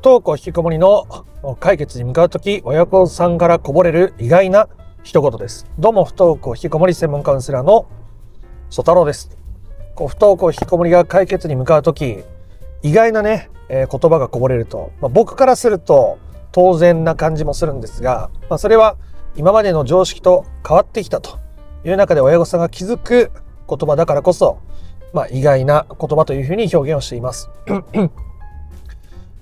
[0.00, 1.26] 不登校引きこもりの
[1.60, 4.66] 解決に向かうとき、親子さんからこぼれる意外な
[5.02, 5.66] 一言です。
[5.78, 7.86] どうも不登校引きこもり専門カウンセラーの
[8.70, 9.36] 曽太郎です。
[9.94, 12.24] こう不登校引きこもりが解決に向かうとき、
[12.82, 16.18] 意外なね、えー、言葉がこぼれると、まあ、僕からすると
[16.50, 18.96] 当然な感じもするんですが、まあ、それは
[19.36, 21.38] 今までの常識と変わってきたと
[21.84, 23.30] いう中で親御さんが気づく
[23.68, 24.60] 言葉だからこそ、
[25.12, 27.50] まあ、意外な言葉というふうに表現をしています。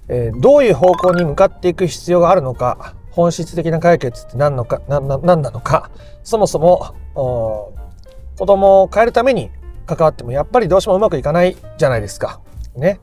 [0.09, 5.91] えー、どういう方向に向かっていく必要があるのか、本質的な解決って何のか、何ななのか、
[6.23, 9.51] そもそも子供を変えるために
[9.87, 12.41] 関わってもやっぱりどうしてもうまくいかないじゃないですか。
[12.77, 13.01] ね。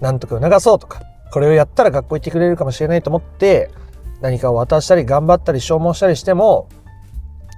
[0.00, 1.00] なんとか促そうとか、
[1.32, 3.70] これをやったら学校行ってくれるかもしれないと思って、
[4.20, 6.68] 何かを渡したり頑張ったり消耗したりしても、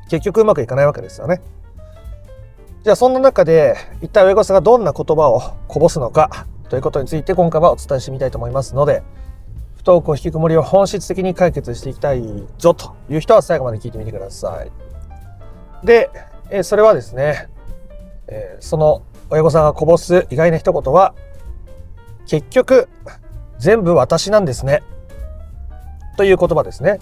[0.08, 1.40] 結局うまくいかないわけですよね。
[2.84, 9.02] じゃあそんな中で、一体親御さんがどんな言葉をこぼすのか、ということについて今回はお伝えしてみたいと思いますので、
[9.76, 12.22] 不登校引きこもりを本質的に解決していきたい
[12.58, 15.86] ぞという人は最後まで聞いてみてください。
[15.86, 16.10] で、
[16.50, 17.48] えそれはですね、
[18.26, 21.14] えその親御さんがこぼす意外な一言は、
[22.26, 22.88] 結局、
[23.58, 24.82] 全部私なんですね。
[26.16, 26.98] という言葉ですね。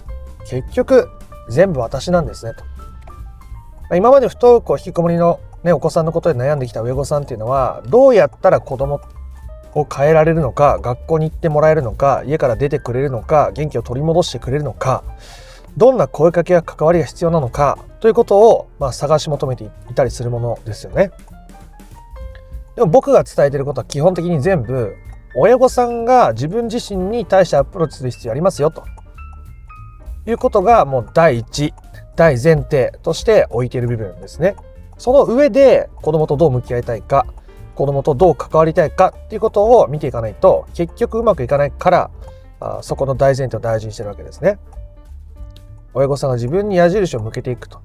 [0.47, 1.09] 結局、
[1.49, 2.53] 全部私なんですね。
[3.89, 3.95] と。
[3.95, 9.01] 今まで不登校引きこもりの、ね、お子さんのことで悩んできた親御さんっていうのは、どうやったら子供
[9.75, 15.03] を変えられるのか学校に行ってもらえるのか家から出てくれるのか元気を取り戻してくれるのか
[15.77, 21.11] どんな声かけや関わりが必要なのかということを、まあ、探し求めていたりするものですよね。
[22.75, 24.95] でも僕が伝えていることは基本的に全部
[25.35, 28.85] 親御さんが自分自身に対してアプローチする必要ありますよと
[30.25, 31.73] いうことがもう第一
[32.15, 34.55] 大前提として置いている部分ですね。
[34.97, 37.27] その上で子供とどう向き合いたいか
[37.77, 42.11] 子供とどう関わりたいかっていうことを見ていかないと結局うまくいかないから
[42.59, 44.57] あそこの大前提を大事にしてるわけですね。
[45.93, 47.79] 親御さんが自分に矢印を向けていくと。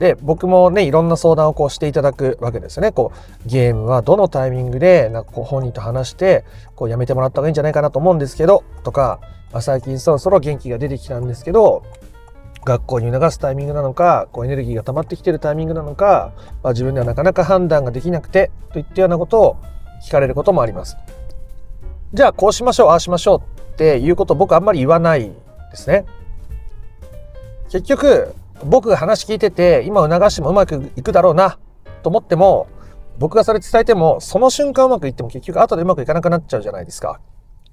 [0.00, 2.90] で僕もねいろんな相談をこうしていただくわけですよね。
[2.90, 6.44] こうゲームはどのタイミングでなんかこう本人と話して
[6.74, 9.20] こうやめてもらった方がいいんじゃないかなと思うんですけどとか、
[9.52, 11.84] ま、最近そろそろ元気が出てきたんですけど
[12.64, 19.56] 学校に促すタイミングなのかこうエネルギーが溜まってきてるタイミングなのか、まあ、自分ではなかなか判断ができなくてといったようなことを
[20.06, 20.96] 聞かれることもあります。
[22.12, 25.32] じゃあこうしましょうああしましょうっていうことを僕あんまり言わない
[25.70, 26.04] ですね。
[27.70, 28.34] 結局
[28.64, 31.58] 僕が話聞いてて今促してもうまくいくだろうな
[32.02, 32.68] と思っても
[33.18, 37.20] 僕がそれ伝えてもその瞬間うまくいっても結局後でうまくいかなくなっちゃうじゃないですか。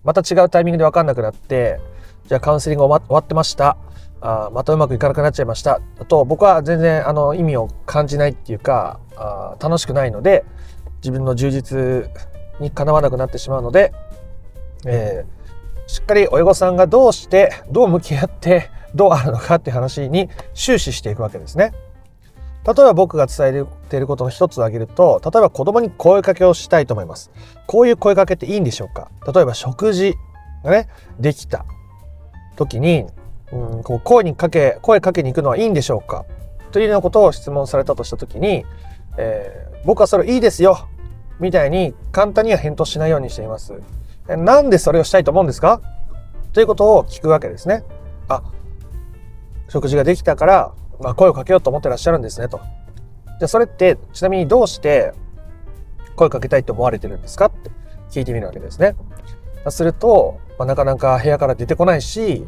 [0.04, 1.80] また違うタイミングで分かんなくなって
[2.28, 3.76] じゃあカウンセリング終わってました
[4.22, 10.44] あまたうまくいかなくなっちゃいましたと僕は全然あの意味を感じないっていうかあ楽しくないので
[11.02, 12.10] 自分の充実
[12.60, 13.94] にかなわなくなってしまうので、
[14.86, 21.72] えー、しっかり親御さんがどうしてどう向き合ってどうあるのかっていう話に終始していくわけですね。
[22.66, 27.32] 例えば僕が伝えていることの一つを挙げると例えば子供に声かけをしたいと思います。
[27.68, 29.10] こういう声かけっていいんでしょうか？
[29.34, 30.14] 例えば食事
[30.66, 31.66] がねできた
[32.58, 33.08] 時に
[33.52, 36.26] うん、こう声にかけ声かけに行くのはいいんでしょうか？
[36.72, 38.66] というようなことを質問されたとした時に、
[39.18, 40.88] えー、僕はそれいいですよ
[41.40, 43.74] みたいに簡単には返答しないようにしています。
[44.28, 45.82] なんでそれをしたいと思うんですか？
[46.54, 47.84] ということを聞くわけですね。
[48.28, 48.44] あ、
[49.68, 52.60] 食事ができたから、まあ、声をかけようと思ってらっしゃるんですねと。
[53.40, 55.14] じゃあそれってちなみにどうして
[56.16, 57.46] 声かけたいと思われてるんですか？
[57.46, 57.72] って
[58.12, 58.96] 聞いてみるわけですね。
[59.70, 62.46] すると、まあ、なかなか部屋から出てこないし、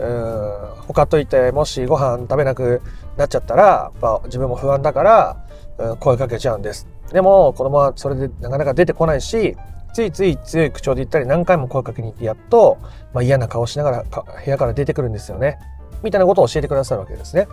[0.00, 2.80] うん他といてもしご飯食べなく
[3.16, 5.36] なっちゃったら、まあ、自分も不安だから、
[5.78, 6.88] うん、声かけちゃうんです。
[7.12, 9.56] でも子供はそれでなかなか出てこないし
[9.92, 12.78] ついつい強い口調で言ったり何回も声かけに行ってやっと、
[13.12, 15.58] まあ、嫌な顔しながら部屋から出てくるんですよね。
[16.02, 17.48] みたいなことを教えてくださるわけですね。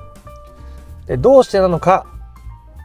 [1.08, 2.06] でどうしてなのか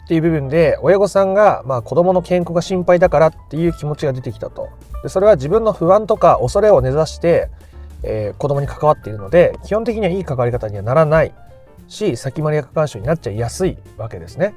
[0.05, 4.69] っていう部分で親御さんが、まあ、子供の健康が心配だからっていう気持ちが出てきたと。
[5.03, 7.51] でそれは自分の不安とか恐れを根ざして
[8.03, 11.35] えー、子供に関わっているので基本的にはいい関わり方にはならない。
[11.89, 14.55] し先回りが過干渉になっちゃいやすいわけですね。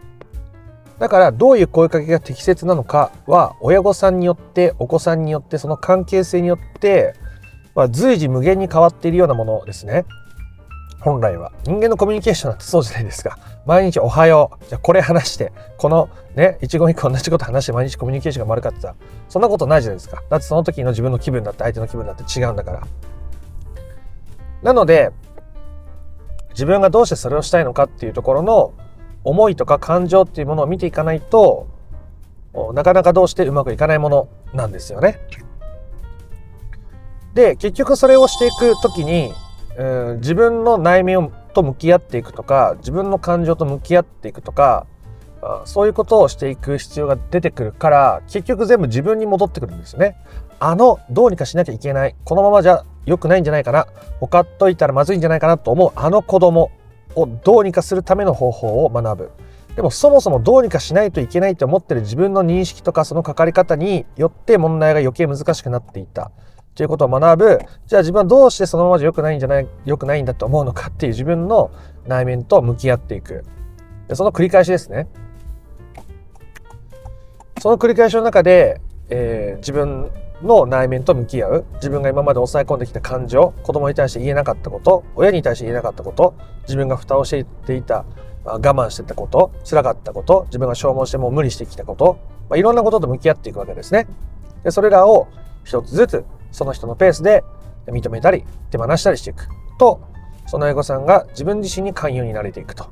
[1.00, 7.14] だからどういう声かけが適切なのかは親御さんによってお子さんによってその関係性によって、
[7.76, 10.06] まあ、随時無限に変わっているようなものですね。
[11.02, 11.52] 本来は。
[11.66, 13.38] 人間のコミュニケーションなんてそうじゃないですか。
[13.66, 14.66] 毎日おはよう。
[14.70, 15.52] じゃあこれ話して。
[15.78, 18.96] このね一言一句同じこと話して毎日コミュニケーションが丸かってさ。
[19.28, 20.24] そんなことないじゃないですか。
[20.30, 22.82] だってその時の自分の気分だって相手の気分だって違うんだから。
[24.64, 25.12] なので、
[26.52, 28.74] 自分がどうしてそれをしたいのかっていうところの
[29.24, 31.68] 思いとか感情っていうものを見ていかないと、
[32.74, 35.20] なかなかどうしてうまくいかないものなんですよね。
[37.34, 39.34] で、結局それをしていくときに、
[39.78, 44.88] うん、自分の内面と向き合っていくとか、自分の感情と向き合っていくとか、
[45.66, 50.16] そういうことをしていく必要が出てくるから、結局全部自分に戻ってくるんですよね。
[50.60, 52.16] あの、どうにかしなきゃいけない。
[52.24, 53.88] このままじゃ良くないんじゃないかな。
[54.20, 56.72] 他っといたらまずいんじゃないかなと思うあの子供
[57.16, 59.32] をどうにかするための方法を学ぶ。
[59.76, 66.32] でもそもそもどうにかしないといけないと思ってる自分の認識とかそのかかり方によって問題が余計難しくなっていた。
[66.76, 67.60] ということを学ぶ。
[67.88, 71.72] じゃあ自分はどうしてそのままじゃ良くないんじゃない、良くないんだと思うのかっていう自分の
[72.06, 73.46] 内面と向き合っていく。
[74.10, 75.08] でその繰り返しですね。
[77.62, 80.12] その繰り返しの中で、えー、自分
[80.46, 81.66] の内面と向き合う。
[81.76, 83.54] 自分が今まで抑え込んできた感情。
[83.64, 85.04] 子供に対して言えなかったこと。
[85.16, 86.36] 親に対して言えなかったこと。
[86.64, 88.06] 自分が蓋をしていた
[88.44, 89.52] 我慢してたこと。
[89.64, 90.44] 辛かったこと。
[90.46, 92.20] 自分が消耗してもう無理してきたこと、
[92.50, 94.08] まあ、いろんなことと向き合っていくわけですね。
[94.64, 95.28] でそれらを
[95.64, 97.44] 一つずつその人のペースで
[97.88, 99.48] 認めたり手放したりしていく。
[99.78, 100.00] と
[100.48, 102.86] その親御さんが自分自身に寛容になれていくと。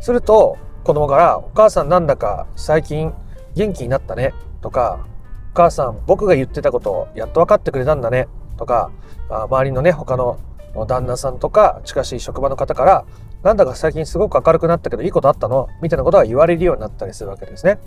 [0.00, 3.12] すると子供から「お母さんなんだか最近
[3.54, 4.32] 元気になったね」
[4.62, 5.00] とか
[5.52, 8.90] 「お母さん僕が言ってたことをやっと分かってくれたんだね」とか
[9.28, 10.38] 周りのね他の
[10.86, 13.04] 旦那さんとか近しい職場の方から
[13.42, 15.68] なんだか最近すごく明るくなったけどいいことあったの？
[15.80, 17.78] みたいなことが言われるようになったりするわけですね。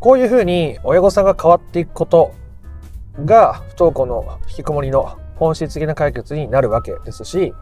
[0.00, 2.32] こういうふうに親御さんが変わっていくこと
[3.24, 7.52] が不登校の引きこもりの本質的な解決になるわけですし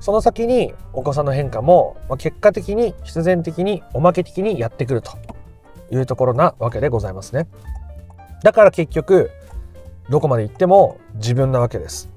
[0.00, 5.12] その先にお子さんの変化も結果的に必然的におまけ的にやってくると
[5.90, 7.46] いうところなわけでございますね。
[8.42, 9.30] だから結局
[10.10, 12.08] どこまで行っても自分なわけです。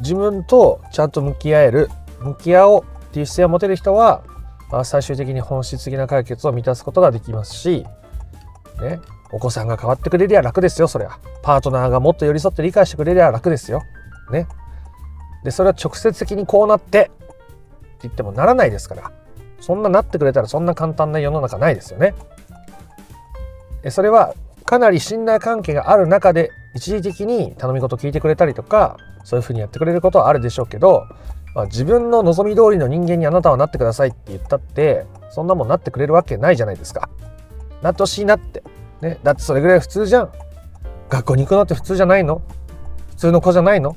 [0.00, 1.88] 自分とちゃんと向き合える
[2.20, 4.22] 向き合おうっていう姿勢を持てる人は
[4.84, 7.86] 最終的に本質的な解決を満たすことができますし、
[8.80, 9.00] ね、
[9.32, 13.82] お子さんが変わってくれりゃ楽ですよそりゃパートナーがもっと寄り添って理解してくれりゃ楽ですよ。
[14.30, 14.46] ね。
[15.44, 17.12] でそれは直接的にこうなってって
[18.02, 19.12] 言ってもならないですから
[19.60, 22.14] そんななってくれたらそんな簡単な世の中ないですよね。
[23.90, 31.06] それはかなり信頼関係がある中で一時的に頼み事聞いてくれたりとかそういうふうにやってくれることはあるでしょうけど、
[31.54, 37.08] まあ、自分の望み通りの人間にあなたはなってくださいって言ったってそんなもんなってくれるわけないじゃないですか。
[37.82, 38.62] なってほしいなって。
[39.00, 40.32] ね、だってそれぐらい普通じゃん。
[41.08, 42.42] 学校に行くのって普通じゃないの？
[43.10, 43.96] 普通の子じゃないの？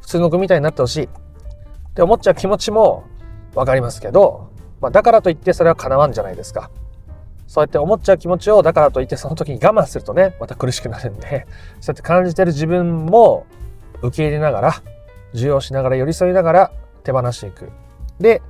[0.00, 1.04] 普通の子みたいになってほしい。
[1.04, 1.08] っ
[1.94, 3.04] て思っちゃう気持ちも
[3.54, 4.45] わかりますけど、
[4.80, 6.70] まあ、だからといってそれは叶わんじゃないですか。
[7.46, 11.46] そうやって思っちゃう気持ちをだからといってその時に我慢するとねまた苦しくなるんで
[11.80, 13.46] そうやって感じてる自分も
[14.02, 14.74] 受け入れながら
[15.32, 16.70] 受容しながら寄り添いながら
[17.04, 17.70] 手放していく
[18.18, 18.42] で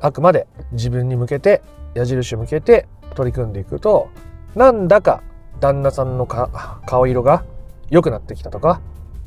[0.00, 1.62] あくまで自分に向けて
[1.94, 4.08] 矢印を向けて取り組んでいくと
[4.56, 5.22] なんだか
[5.60, 7.44] 旦那さんの顔色が
[7.90, 8.80] 良くなってきたとか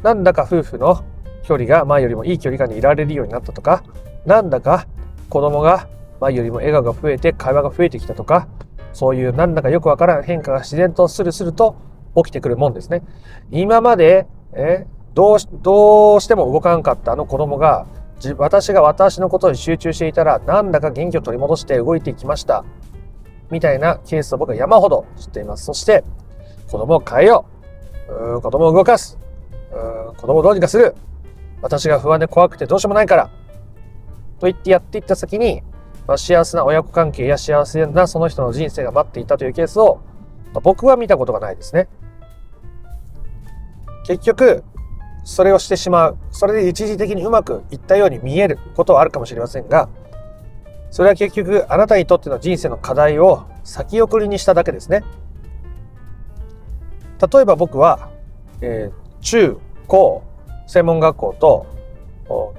[0.03, 1.03] なんだか夫婦の
[1.43, 3.83] 距離が前よりもいい距離感でいられるようになったとか
[4.25, 4.87] なんだか
[5.29, 5.87] 子供が
[6.25, 8.47] 前よりも笑顔が増えて会話が増えてきたとか
[8.93, 11.75] そういうなんだかよくわからん変化が自然とスルスルと
[12.15, 13.03] 起きてくるもんですね。
[13.51, 17.87] 今まで、えどうし、どうしても動かんかったあの子供が、
[18.37, 22.63] 私が私のことに集中していたら、なんだか元気を取り戻して動いていきました。
[23.51, 25.65] みたいなケースを僕は山ほど知っています。
[25.65, 26.05] そして、
[26.71, 27.45] 子供を変えよ
[28.07, 28.37] う。
[28.37, 29.17] う子供を動かす。
[29.73, 30.95] う子供をどうにかする。
[31.61, 33.29] 私が不安で怖くてどうしようもないから。
[34.39, 35.63] と言ってやっていった先に、
[36.07, 40.01] まあ、幸せな親子関係や幸せなその人の人生が待っていたというケースを、
[40.53, 41.87] まあ、僕は見たことがないですね。
[44.05, 44.63] 結局、
[45.23, 46.17] それをしてしまう。
[46.29, 49.89] それで一時的にうまくいったように見えることはあるかもしれませんが、
[50.91, 55.03] それは結局あなたにとっての人生の課題を先送りにしただけですね。
[57.33, 58.11] 例えば僕は、
[58.61, 59.57] えー、中
[59.87, 60.23] 高
[60.67, 61.65] 専門学校と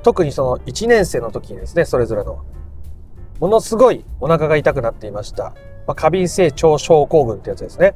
[0.02, 2.44] 特にその1年生の時にですねそれぞれの
[3.40, 5.54] ものすごいお腹が痛くなっていました。
[5.86, 7.94] まあ、過敏性腸症候群ってやつですね。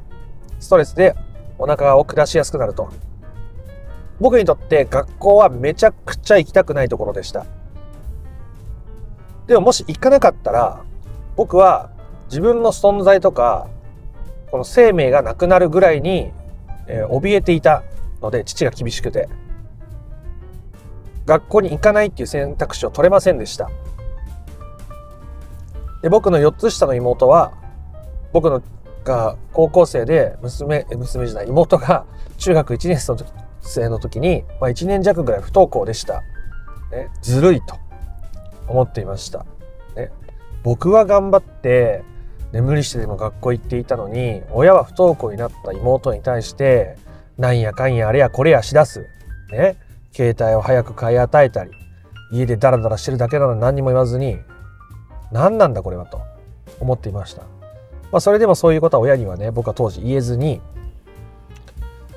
[0.59, 1.15] ストレスで
[1.57, 2.89] お腹を下しやすくなると。
[4.19, 7.45] 僕にとって学校はめちゃくちゃ行きたくないところでした。
[9.47, 10.83] でももし行かなかったら、
[11.35, 11.89] 僕は
[12.27, 13.67] 自分の存在とか、
[14.51, 16.31] この生命がなくなるぐらいに、
[16.87, 17.83] えー、怯えていた
[18.21, 19.27] ので、父が厳しくて。
[21.25, 23.69] 学校に行かないっていう選択肢を取れませんでした。
[26.01, 27.53] で僕の4つ下の妹は
[28.33, 28.61] 僕の
[29.03, 32.05] が高校生で娘娘時代妹が
[32.37, 32.99] 中学1年
[33.61, 36.21] 生の時に、まあ、1年弱ぐらい不登校でした、
[36.91, 37.77] ね、ずるいと
[38.67, 39.45] 思っていました、
[39.95, 40.11] ね、
[40.63, 42.03] 僕は頑張って
[42.51, 46.97] 眠りしてでも学校行っていたのに親は不登校になった妹に対して
[47.41, 49.07] なんやかんやあれやこれやしだす。
[49.51, 49.75] ね。
[50.13, 51.71] 携帯を早く買い与えたり、
[52.31, 54.37] 家でダラダラしてるだけなのに何にも言わずに、
[55.31, 56.21] 何なんだこれはと
[56.79, 57.43] 思っていました。
[58.11, 60.61] まあ、それでもそういうことは親にはね、僕は当時言えずに、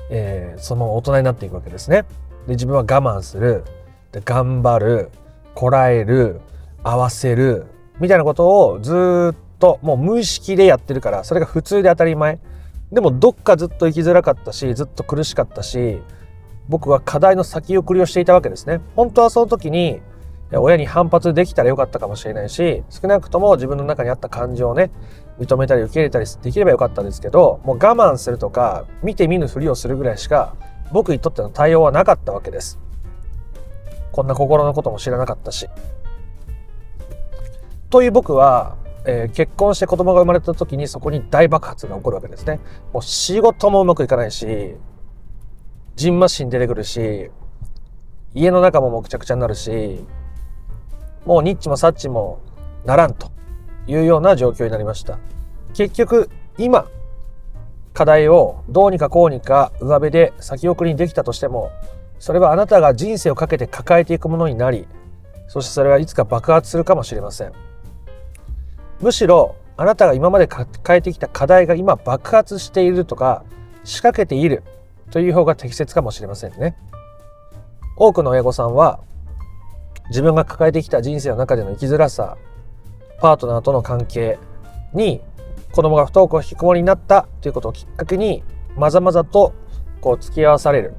[0.09, 2.03] えー、そのまま大人になっていくわけですね。
[2.47, 3.63] で、自分は我慢する、
[4.11, 5.09] で頑張る、
[5.53, 6.41] こらえる、
[6.83, 7.65] 合わせる、
[7.99, 12.39] みたいなことをずっともう無意識でやってるから、それが普通で当たり前。
[12.91, 16.01] でもどっかずっと生きづらかったし、ずっと苦しかったし、
[16.67, 18.81] 僕は課題の先送りをしていたわけですね。
[18.95, 20.01] 本当はその時に、
[20.51, 24.91] 親に反発できたらよかったかもしれないし、少なくとも自分の中にあった感情をね、
[25.39, 30.55] 認めたり受け入れたりできればよかったんですけど、もう我慢するとか、見て見ぬふりをするぐらいしか、
[30.91, 32.79] 僕にとっての対応はなかったわけです。
[34.11, 35.67] こんな心のことも知らなかったし。
[37.89, 42.59] という僕は、えー、結婚して子供が生まれた時にそこに大爆発が起こるわけですね。
[42.93, 44.75] もう仕事もうまくいかないし、
[45.95, 47.31] ジンマシン出てくるし、
[48.33, 50.05] 家の中ももくちゃくちゃになるし、
[51.25, 52.39] もうニッチもサッチも
[52.85, 53.31] ならんと
[53.87, 55.17] いうような状況になりました。
[55.73, 56.87] 結局、今、
[57.93, 61.71] 課題をどうにかこうにか上辺で先送りにできたとしても、
[62.19, 64.87] それはあなたが人生をかけて抱えていくものになり、
[65.47, 67.53] そしてそれはいつか爆発するかもしれません。
[69.01, 73.43] むしろ、あなたが今まで抱えてきた課題が今爆発しているとか、
[73.83, 74.63] 仕掛けている
[75.11, 76.75] という方が適切かもしれませんね。
[77.97, 78.99] 多くの親御さんは、
[80.09, 82.37] 自分が抱えてきた人生の中での生きづらさ、
[83.19, 84.37] パートナーとの関係
[84.93, 85.21] に
[85.71, 88.43] 子供が不登校引きこもりになったということをきっかけに
[88.75, 89.53] まざまざと
[90.01, 90.93] こう付き合わされる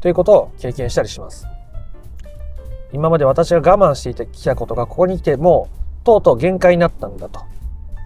[0.00, 1.46] ということを経験したりします。
[2.92, 5.68] 今まで私が我慢してきたことがここに来ても
[6.02, 7.40] うとうとう限界になったんだと。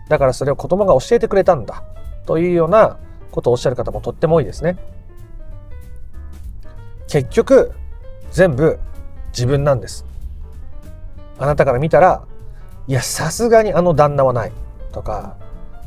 [0.08, 1.82] だからそれを子供が教えてくれたんだ
[2.24, 2.98] というような
[3.30, 4.76] ことをおっしゃる方もとっても多いですね。
[7.06, 7.72] 結局
[8.30, 8.78] 全部
[9.38, 10.04] 自分なんです。
[11.38, 12.24] あなたから見たら
[12.88, 14.52] いや、さすがにあの旦那はない
[14.92, 15.36] とか、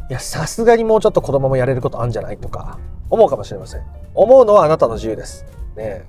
[0.07, 2.77] いや、さすがにもうちょっと子供もやれることあんじゃないとか、
[3.09, 3.81] 思うかもしれません。
[4.13, 5.43] 思うのはあなたの自由です。
[5.75, 6.05] ね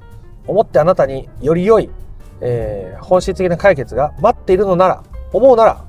[0.46, 1.88] 思ってあなたにより良い、
[2.42, 5.84] えー、本質的な解決が待っているのなら、思うなら、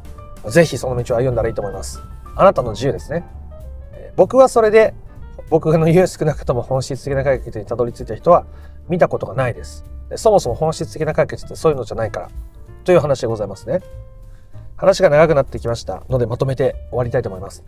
[0.50, 2.01] ぜひその道を歩んだらいいと思います。
[2.36, 3.25] あなたの自由ですね。
[3.91, 4.93] えー、僕はそれで、
[5.50, 8.45] 僕の言う少なくとも本質的な解決にたどり着いた人は
[8.88, 9.83] 見たことがないです。
[10.17, 12.29] そもそも本質的な解決ってそういうのじゃないから、
[12.84, 13.82] という話でございますね。
[14.75, 17.63] 話が長くなってきましたのでまとめて終わりたいと思います。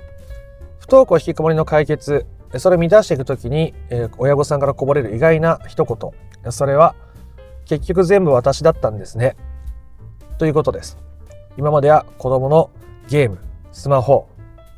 [0.80, 2.26] 不登校引きこもりの解決、
[2.58, 6.52] それを満たしていくときに、え、親御さんからこぼれる意外な一言。
[6.52, 6.96] それは、
[7.66, 9.36] 結局全部私だったんですね。
[10.38, 10.98] ということです。
[11.58, 12.70] 今までは子供の
[13.08, 13.40] ゲーム、
[13.72, 14.28] スマホ、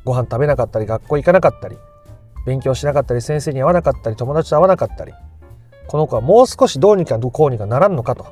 [0.04, 1.76] ご飯食べなかったり、学校行かなかったり、
[2.46, 5.12] 勉強しなかったり、先生に会わなかったり、友達と会わなかったり、
[5.88, 8.26] この子はもう少しどうにかこうにかならんのかと、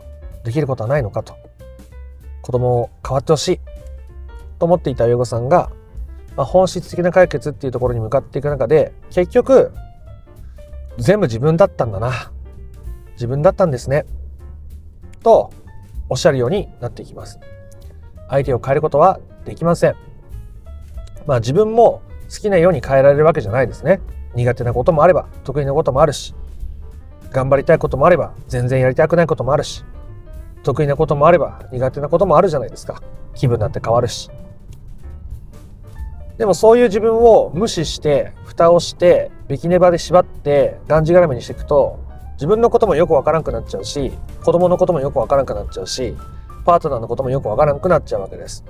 [0.45, 1.35] できることはないのかと、
[2.43, 3.61] 子供を変わってほしい。
[4.59, 5.71] と思っていた親御さんが、
[6.37, 9.73] まあ、本質的な解決っていうところに向かっていく中で結局
[10.99, 12.31] 全部自分だったんだな。
[13.13, 14.05] 自分だったんですね。
[15.23, 15.51] と
[16.09, 17.41] おっしゃるようになっていきます。
[18.29, 19.97] 相手を変えることはできません。
[21.27, 24.01] まあ自分も好きなように変えられるわけじゃないですね。
[24.35, 26.35] 苦手なこともあれば得意なこともあるし。
[27.31, 29.85] 頑張りたいこともあれば全然やりたくないこともあるし
[30.63, 33.03] 得意なこともあれば苦手なこともあるじゃないですか
[33.35, 34.31] 気分だって変わるし
[36.39, 41.99] でもそういう自分を無視して、蓋をして、ビキネバで縛って、がんじがらめにしていくと、
[42.35, 44.13] 自分のこともよくわからんくなっちゃうし、
[44.45, 46.15] 子供のこともよくわからんくなっちゃうし、
[46.67, 48.65] パートナーのこともよくわからんくなっちゃうわけです。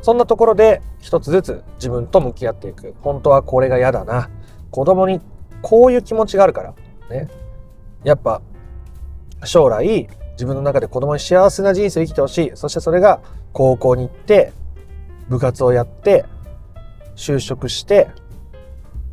[0.00, 2.94] そんなところで一つずつ自分と向き合っていく。
[3.02, 4.30] 本当はこれが嫌だな。
[4.70, 5.20] 子供に
[5.60, 6.74] こういう気持ちがあるから。
[7.10, 7.28] ね。
[8.04, 8.42] やっぱ
[9.44, 12.50] 将来自分の中で子供に幸せな人生を生きてほしい。
[12.54, 13.20] そしてそれが
[13.52, 14.52] 高校に行って
[15.28, 16.24] 部活をやって
[17.14, 18.08] 就職して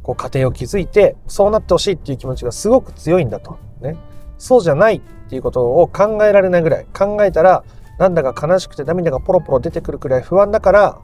[0.04, 3.58] こう家庭を築いてそうなってほしいっていう気持ちがすごく強いんだと。
[3.82, 3.98] ね。
[4.38, 7.64] そうじゃないっていうことを考えられないぐらい考えたら
[8.00, 11.02] なんだか悲しくて涙がポロポロ出てくるくらい不安だから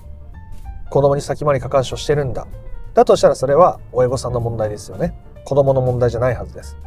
[0.89, 2.47] 子供に先回り過干渉してるんだ。
[2.93, 5.13] だとしたらそれは親御さんの問題ですよね。
[5.45, 6.77] 子供の問題じゃないはずです。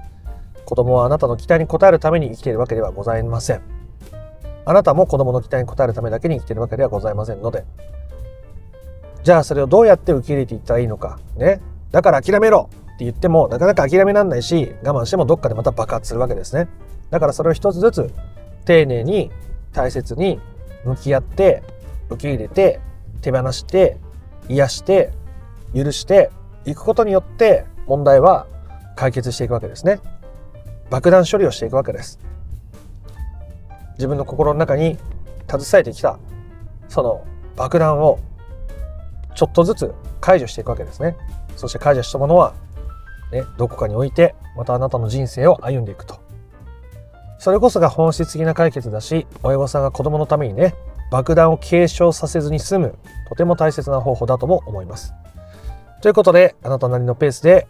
[0.66, 3.62] 子供はあなたの期待に応えるために生きているわけではございません。
[4.66, 7.64] あなたも子供の期待に応えるためだけに生きているわけではございませんので、
[9.22, 11.18] じゃあそれをどうやって受け入れていったらいいのか。
[11.36, 11.60] ね。
[11.92, 16.68] だから諦めろって言ってもなかなか諦めらんないし、我慢してもどっかでまた爆発するわけですね。
[17.10, 18.12] だからそれを一つずつ
[18.64, 19.30] 丁寧に
[19.72, 20.40] 大切に
[20.84, 21.62] 向き合って
[22.10, 22.80] 受け入れて
[23.22, 23.98] 手放して
[24.48, 25.12] 癒して
[25.74, 26.30] 許して
[26.64, 28.46] いくことによって問題は
[28.96, 30.00] 解決していくわけですね。
[30.90, 32.18] 爆弾処理をしていくわけです。
[33.94, 34.98] 自分の心の中に
[35.48, 36.18] 携えてきた
[36.88, 37.24] その
[37.56, 38.18] 爆弾を
[39.34, 41.16] ちょっとずつ解除していくわけですね。
[41.56, 42.54] そして解除したものは、
[43.32, 46.20] ね、どこかに置いてまたあなたの人生を歩んでいくと。
[47.38, 50.74] それこそが本質的な解決だし親御さんが子供のためにね
[51.10, 55.14] 爆弾を継承させずに済むとても大切な方法だとも思います。
[56.02, 57.66] ということであなたなりのペースで、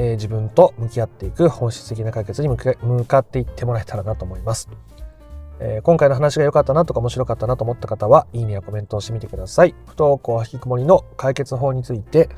[0.00, 4.68] えー、自分と向き合っていく本質的な解決に向かっていってもらえたらなと思います。
[5.58, 9.74] えー、今回の話が良かったなとか面白かったなと思った方は、いいねやコメントをしてみてください。
[9.86, 12.28] 不登校引きこもりの解決法について、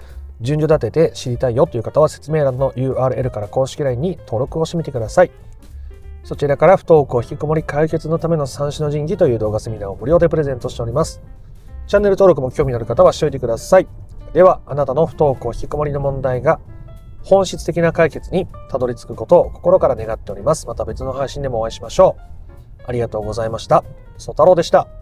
[0.41, 5.31] 順序立てて知りたいよという方は説明欄の URL から公式 LINE に登録をしてみてください。
[6.25, 11.21] そちらから不登校引きこもり解決のための三種の神器という動画セミナーを無料でプレゼントしております。
[11.87, 13.89] チャンネル登録も興味のある方はしておいてください。
[14.33, 16.59] では、あなたの不登校引きこもりの問題が
[17.23, 20.67] 本質的な解決にたどり着くことを心から願っております。
[20.67, 22.83] また別の配信でもお会いしましょう。
[22.87, 23.85] ありがとうございました。
[24.19, 25.00] ソタロウでした。